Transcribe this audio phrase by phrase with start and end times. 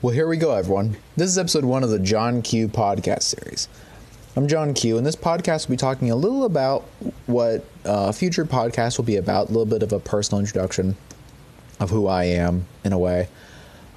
[0.00, 0.96] Well, here we go, everyone.
[1.16, 3.68] This is episode one of the John Q podcast series.
[4.36, 6.82] I'm John Q, and this podcast will be talking a little about
[7.26, 10.96] what uh, future podcasts will be about, a little bit of a personal introduction
[11.80, 13.26] of who I am in a way,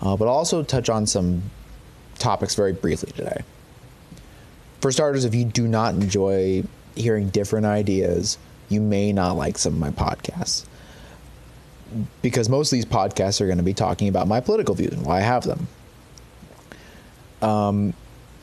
[0.02, 1.44] uh, but also touch on some
[2.18, 3.44] topics very briefly today.
[4.80, 6.64] For starters, if you do not enjoy
[6.96, 8.40] hearing different ideas,
[8.70, 10.66] you may not like some of my podcasts.
[12.24, 15.06] Because most of these podcasts are going to be talking about my political views and
[15.06, 15.68] why I have them.
[17.42, 17.94] Um,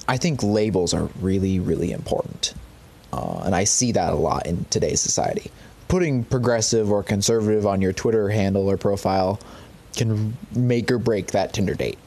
[0.07, 2.55] I think labels are really, really important.
[3.13, 5.51] Uh, and I see that a lot in today's society.
[5.89, 9.41] Putting progressive or conservative on your Twitter handle or profile
[9.97, 11.99] can make or break that Tinder date.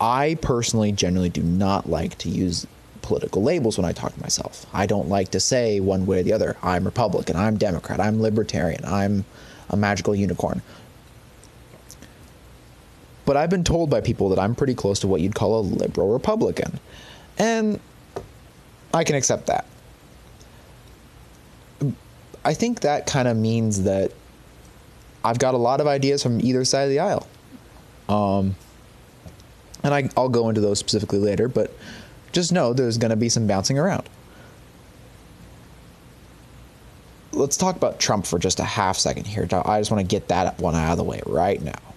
[0.00, 2.66] I personally generally do not like to use
[3.02, 4.66] political labels when I talk to myself.
[4.72, 6.56] I don't like to say one way or the other.
[6.62, 9.24] I'm Republican, I'm Democrat, I'm Libertarian, I'm
[9.70, 10.62] a magical unicorn.
[13.32, 15.62] But I've been told by people that I'm pretty close to what you'd call a
[15.62, 16.78] liberal Republican.
[17.38, 17.80] And
[18.92, 19.64] I can accept that.
[22.44, 24.12] I think that kind of means that
[25.24, 27.26] I've got a lot of ideas from either side of the aisle.
[28.06, 28.54] Um,
[29.82, 31.74] and I, I'll go into those specifically later, but
[32.32, 34.10] just know there's going to be some bouncing around.
[37.32, 39.48] Let's talk about Trump for just a half second here.
[39.50, 41.91] I just want to get that one out of the way right now.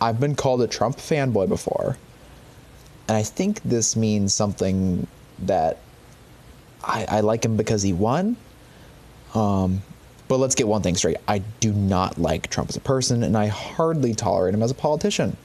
[0.00, 1.96] I've been called a Trump fanboy before,
[3.08, 5.06] and I think this means something
[5.40, 5.78] that
[6.84, 8.36] I, I like him because he won.
[9.34, 9.82] Um,
[10.28, 11.16] but let's get one thing straight.
[11.26, 14.74] I do not like Trump as a person, and I hardly tolerate him as a
[14.74, 15.36] politician.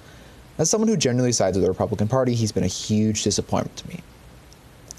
[0.58, 3.88] As someone who generally sides with the Republican Party, he's been a huge disappointment to
[3.88, 4.02] me.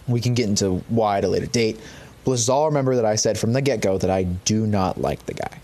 [0.09, 1.79] We can get into why at a later date,
[2.25, 5.01] but let's all remember that I said from the get go that I do not
[5.01, 5.61] like the guy.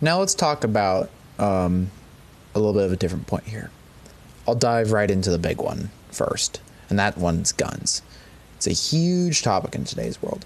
[0.00, 1.08] Now let's talk about
[1.38, 1.90] um,
[2.54, 3.70] a little bit of a different point here.
[4.46, 8.02] I'll dive right into the big one first, and that one's guns.
[8.56, 10.44] It's a huge topic in today's world.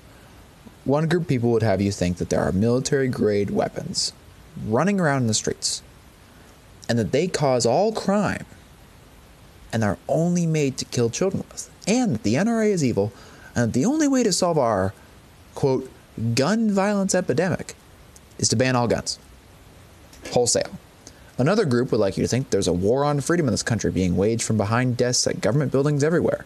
[0.84, 4.12] One group of people would have you think that there are military grade weapons
[4.66, 5.82] running around in the streets
[6.88, 8.46] and that they cause all crime
[9.72, 13.12] and are only made to kill children with, and that the NRA is evil,
[13.54, 14.92] and that the only way to solve our,
[15.54, 15.90] quote,
[16.34, 17.74] gun violence epidemic
[18.38, 19.18] is to ban all guns.
[20.30, 20.78] Wholesale.
[21.38, 23.90] Another group would like you to think there's a war on freedom in this country
[23.90, 26.44] being waged from behind desks at government buildings everywhere.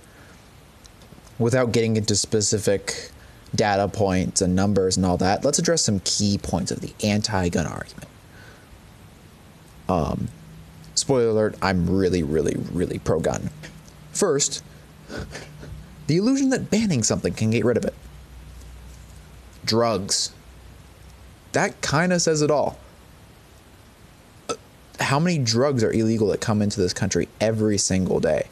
[1.39, 3.11] Without getting into specific
[3.55, 7.49] data points and numbers and all that, let's address some key points of the anti
[7.49, 8.09] gun argument.
[9.89, 10.29] Um,
[10.95, 13.51] spoiler alert, I'm really, really, really pro gun.
[14.13, 14.63] First,
[16.07, 17.95] the illusion that banning something can get rid of it.
[19.65, 20.33] Drugs.
[21.53, 22.79] That kind of says it all.
[25.15, 28.49] How many drugs are illegal that come into this country every single day?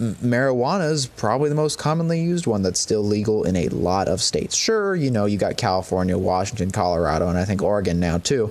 [0.00, 4.22] marijuana is probably the most commonly used one that's still legal in a lot of
[4.22, 4.56] states.
[4.56, 8.50] Sure, you know, you got California, Washington, Colorado, and I think Oregon now too.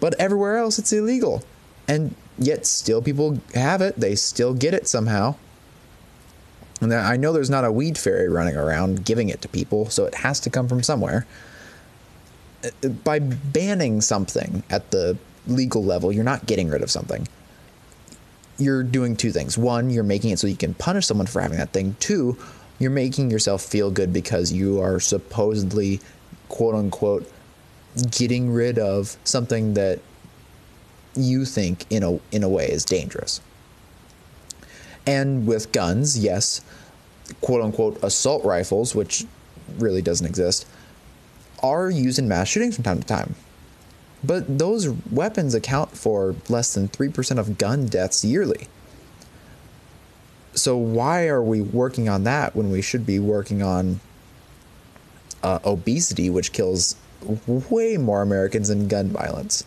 [0.00, 1.44] But everywhere else it's illegal.
[1.86, 3.94] And yet still people have it.
[3.94, 5.36] They still get it somehow.
[6.80, 10.06] And I know there's not a weed fairy running around giving it to people, so
[10.06, 11.24] it has to come from somewhere.
[12.64, 15.16] Uh, by banning something at the
[15.50, 17.26] legal level, you're not getting rid of something
[18.60, 19.56] you're doing two things.
[19.56, 21.96] One, you're making it so you can punish someone for having that thing.
[21.98, 22.36] Two,
[22.78, 26.00] you're making yourself feel good because you are supposedly,
[26.48, 27.30] quote unquote,
[28.10, 30.00] getting rid of something that
[31.16, 33.40] you think in a in a way is dangerous.
[35.06, 36.60] And with guns, yes,
[37.40, 39.24] quote unquote assault rifles, which
[39.78, 40.66] really doesn't exist,
[41.62, 43.34] are used in mass shootings from time to time.
[44.22, 48.68] But those weapons account for less than 3% of gun deaths yearly.
[50.52, 54.00] So, why are we working on that when we should be working on
[55.42, 56.96] uh, obesity, which kills
[57.46, 59.64] way more Americans than gun violence?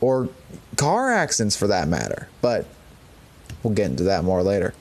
[0.00, 0.28] Or
[0.76, 2.28] car accidents for that matter.
[2.40, 2.66] But
[3.62, 4.74] we'll get into that more later.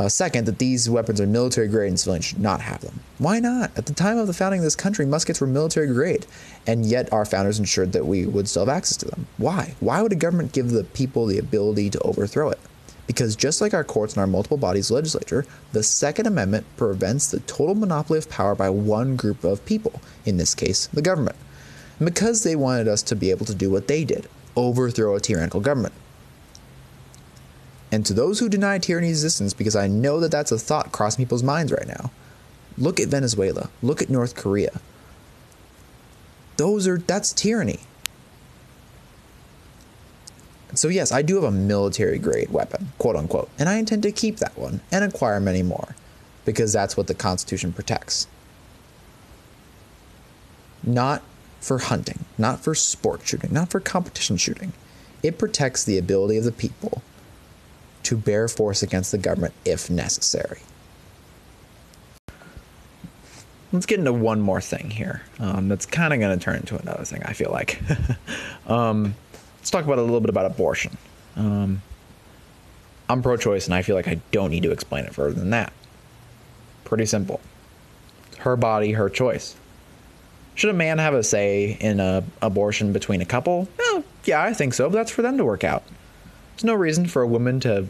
[0.00, 3.00] Uh, second, that these weapons are military grade and civilians should not have them.
[3.18, 3.70] Why not?
[3.76, 6.24] At the time of the founding of this country, muskets were military grade,
[6.66, 9.26] and yet our founders ensured that we would still have access to them.
[9.36, 9.74] Why?
[9.78, 12.58] Why would a government give the people the ability to overthrow it?
[13.06, 17.40] Because just like our courts and our multiple bodies legislature, the Second Amendment prevents the
[17.40, 21.36] total monopoly of power by one group of people, in this case, the government.
[21.98, 25.20] And because they wanted us to be able to do what they did overthrow a
[25.20, 25.92] tyrannical government.
[27.92, 31.24] And to those who deny tyranny's existence, because I know that that's a thought crossing
[31.24, 32.10] people's minds right now,
[32.78, 34.80] look at Venezuela, look at North Korea.
[36.56, 37.80] Those are that's tyranny.
[40.74, 44.12] So, yes, I do have a military grade weapon, quote unquote, and I intend to
[44.12, 45.96] keep that one and acquire many more
[46.44, 48.28] because that's what the Constitution protects.
[50.84, 51.22] Not
[51.60, 54.72] for hunting, not for sport shooting, not for competition shooting.
[55.22, 57.02] It protects the ability of the people
[58.04, 60.60] to bear force against the government if necessary.
[63.72, 65.22] Let's get into one more thing here.
[65.38, 67.80] Um, that's kind of going to turn into another thing, I feel like.
[68.66, 69.14] um,
[69.58, 70.96] let's talk about a little bit about abortion.
[71.36, 71.82] Um,
[73.08, 75.50] I'm pro choice, and I feel like I don't need to explain it further than
[75.50, 75.72] that.
[76.84, 77.40] Pretty simple.
[78.38, 79.54] Her body, her choice.
[80.56, 83.68] Should a man have a say in a abortion between a couple?
[84.24, 85.84] Yeah, I think so, but that's for them to work out.
[86.60, 87.86] There's no reason for a woman to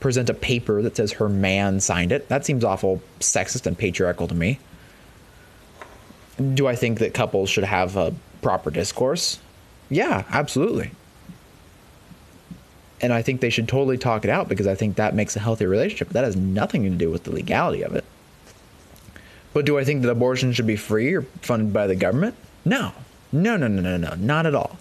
[0.00, 2.28] present a paper that says her man signed it.
[2.28, 4.58] That seems awful sexist and patriarchal to me.
[6.54, 9.38] Do I think that couples should have a proper discourse?
[9.88, 10.90] Yeah, absolutely.
[13.00, 15.40] And I think they should totally talk it out because I think that makes a
[15.40, 16.08] healthy relationship.
[16.08, 18.04] That has nothing to do with the legality of it.
[19.52, 22.34] But do I think that abortion should be free or funded by the government?
[22.64, 22.94] No.
[23.30, 24.76] No, no, no, no, no, not at all.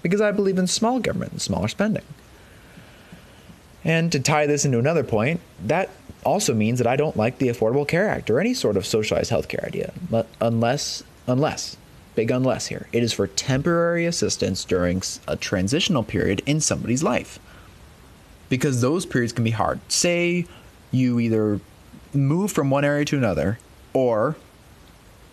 [0.00, 2.04] Because I believe in small government and smaller spending.
[3.84, 5.90] And to tie this into another point, that
[6.24, 9.30] also means that I don't like the Affordable Care Act or any sort of socialized
[9.30, 9.92] healthcare idea,
[10.40, 11.76] unless, unless,
[12.14, 17.38] big unless here, it is for temporary assistance during a transitional period in somebody's life.
[18.48, 19.80] Because those periods can be hard.
[19.90, 20.46] Say
[20.90, 21.58] you either
[22.12, 23.58] move from one area to another
[23.94, 24.36] or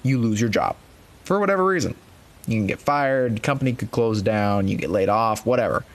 [0.01, 0.75] you lose your job
[1.23, 1.95] for whatever reason.
[2.47, 5.85] You can get fired, company could close down, you get laid off, whatever.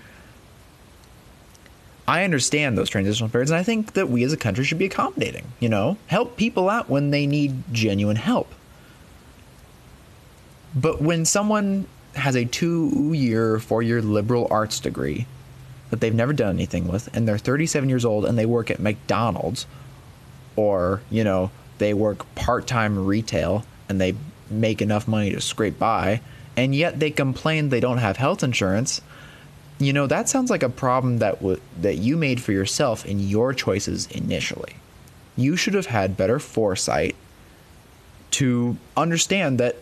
[2.07, 4.85] I understand those transitional periods, and I think that we as a country should be
[4.85, 5.47] accommodating.
[5.59, 8.53] You know, help people out when they need genuine help.
[10.75, 15.27] But when someone has a two year, four year liberal arts degree
[15.91, 18.81] that they've never done anything with, and they're 37 years old and they work at
[18.81, 19.67] McDonald's,
[20.57, 24.15] or, you know, they work part time retail and they
[24.51, 26.21] make enough money to scrape by,
[26.57, 29.01] and yet they complain they don't have health insurance
[29.79, 33.19] you know that sounds like a problem that w- that you made for yourself in
[33.19, 34.77] your choices initially.
[35.37, 37.17] You should have had better foresight
[38.33, 39.77] to understand that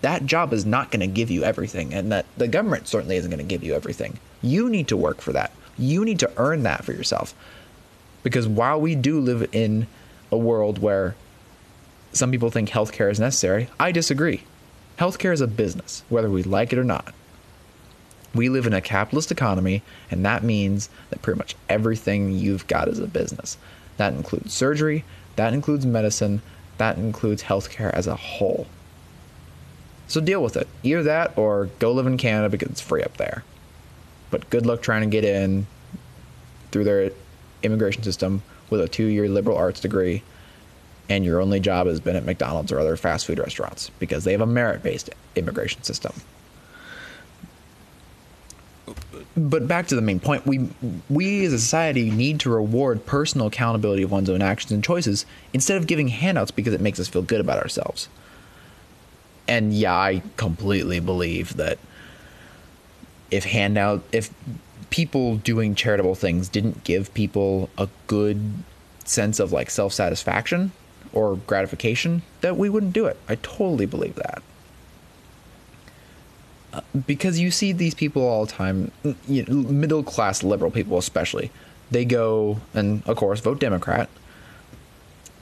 [0.00, 3.30] that job is not going to give you everything and that the government certainly isn't
[3.30, 4.18] going to give you everything.
[4.42, 5.52] You need to work for that.
[5.76, 7.34] You need to earn that for yourself.
[8.22, 9.86] Because while we do live in
[10.32, 11.14] a world where
[12.12, 14.44] some people think healthcare is necessary, I disagree.
[14.98, 17.12] Healthcare is a business, whether we like it or not.
[18.34, 22.88] We live in a capitalist economy, and that means that pretty much everything you've got
[22.88, 23.56] is a business.
[23.96, 25.04] That includes surgery,
[25.36, 26.42] that includes medicine,
[26.78, 28.66] that includes healthcare as a whole.
[30.08, 30.68] So deal with it.
[30.82, 33.44] Either that or go live in Canada because it's free up there.
[34.30, 35.66] But good luck trying to get in
[36.72, 37.12] through their
[37.62, 40.22] immigration system with a two year liberal arts degree
[41.08, 44.32] and your only job has been at McDonald's or other fast food restaurants because they
[44.32, 46.12] have a merit based immigration system
[49.36, 50.68] but back to the main point we
[51.08, 55.26] we as a society need to reward personal accountability of one's own actions and choices
[55.52, 58.08] instead of giving handouts because it makes us feel good about ourselves.
[59.48, 61.78] And yeah i completely believe that
[63.30, 64.30] if handout if
[64.90, 68.40] people doing charitable things didn't give people a good
[69.04, 70.72] sense of like self-satisfaction
[71.12, 73.16] or gratification that we wouldn't do it.
[73.28, 74.42] I totally believe that
[77.06, 78.90] because you see these people all the time,
[79.26, 81.50] you know, middle class liberal people especially.
[81.90, 84.08] They go and of course vote Democrat,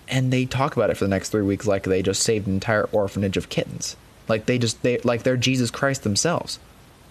[0.08, 2.54] and they talk about it for the next three weeks like they just saved an
[2.54, 3.96] entire orphanage of kittens,
[4.28, 6.58] like they just they like they're Jesus Christ themselves.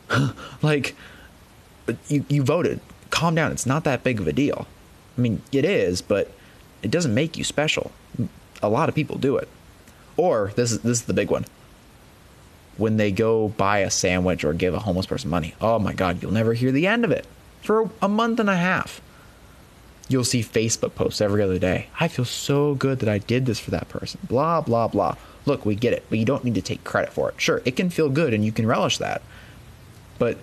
[0.61, 0.95] like
[2.07, 3.51] you you voted, calm down.
[3.51, 4.67] It's not that big of a deal.
[5.17, 6.31] I mean, it is, but
[6.83, 7.91] it doesn't make you special.
[8.61, 9.47] A lot of people do it.
[10.17, 11.45] Or this is this is the big one
[12.81, 15.53] when they go buy a sandwich or give a homeless person money.
[15.61, 17.27] Oh my God, you'll never hear the end of it
[17.61, 18.99] for a month and a half.
[20.09, 21.87] You'll see Facebook posts every other day.
[21.99, 24.19] I feel so good that I did this for that person.
[24.27, 25.15] Blah, blah, blah.
[25.45, 27.35] Look, we get it, but you don't need to take credit for it.
[27.37, 29.21] Sure, it can feel good and you can relish that.
[30.17, 30.39] But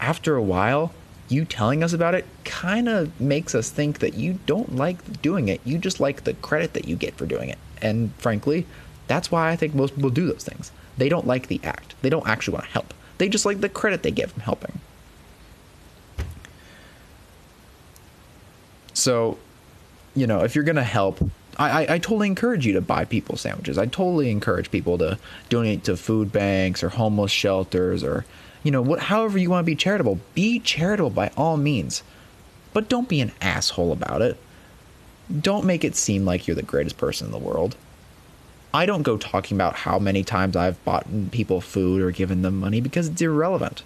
[0.00, 0.92] after a while,
[1.28, 5.48] you telling us about it kind of makes us think that you don't like doing
[5.48, 5.60] it.
[5.64, 7.58] You just like the credit that you get for doing it.
[7.80, 8.66] And frankly,
[9.06, 10.72] that's why I think most people do those things.
[10.96, 11.94] They don't like the act.
[12.02, 12.94] They don't actually want to help.
[13.18, 14.80] They just like the credit they get from helping.
[18.92, 19.38] So,
[20.14, 21.20] you know, if you're going to help,
[21.58, 23.76] I, I, I, totally encourage you to buy people sandwiches.
[23.76, 28.24] I totally encourage people to donate to food banks or homeless shelters or,
[28.62, 32.02] You know, what however you want to be charitable, be charitable by all means.
[32.72, 34.36] But don't be an asshole about it.
[35.40, 37.76] Don't make it seem like you're the greatest person in the world.
[38.74, 42.58] I don't go talking about how many times I've bought people food or given them
[42.58, 43.84] money because it's irrelevant.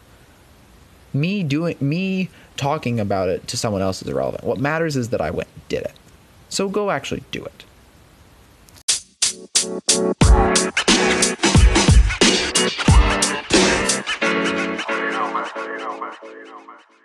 [1.13, 4.45] Me doing me talking about it to someone else is irrelevant.
[4.45, 5.93] What matters is that I went and did it.
[6.49, 7.65] So go actually do it.
[9.61, 9.75] You
[15.13, 15.47] know, man.
[15.55, 16.13] You know, man.
[16.25, 16.98] You know, man.